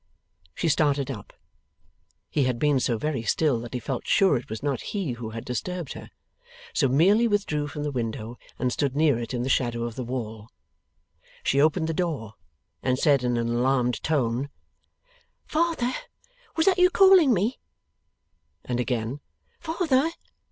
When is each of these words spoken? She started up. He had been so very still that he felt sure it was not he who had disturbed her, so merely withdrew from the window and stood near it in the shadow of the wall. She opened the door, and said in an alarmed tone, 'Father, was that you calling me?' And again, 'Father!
She 0.55 0.67
started 0.67 1.11
up. 1.11 1.31
He 2.31 2.45
had 2.45 2.57
been 2.57 2.79
so 2.79 2.97
very 2.97 3.21
still 3.21 3.59
that 3.59 3.75
he 3.75 3.79
felt 3.79 4.07
sure 4.07 4.35
it 4.35 4.49
was 4.49 4.63
not 4.63 4.81
he 4.97 5.11
who 5.11 5.29
had 5.29 5.45
disturbed 5.45 5.93
her, 5.93 6.09
so 6.73 6.87
merely 6.87 7.27
withdrew 7.27 7.67
from 7.67 7.83
the 7.83 7.91
window 7.91 8.39
and 8.57 8.73
stood 8.73 8.95
near 8.95 9.19
it 9.19 9.31
in 9.31 9.43
the 9.43 9.47
shadow 9.47 9.83
of 9.83 9.93
the 9.93 10.03
wall. 10.03 10.49
She 11.43 11.61
opened 11.61 11.85
the 11.87 11.93
door, 11.93 12.33
and 12.81 12.97
said 12.97 13.23
in 13.23 13.37
an 13.37 13.49
alarmed 13.49 14.01
tone, 14.01 14.49
'Father, 15.45 15.93
was 16.55 16.65
that 16.65 16.79
you 16.79 16.89
calling 16.89 17.31
me?' 17.31 17.59
And 18.65 18.79
again, 18.79 19.19
'Father! 19.59 20.09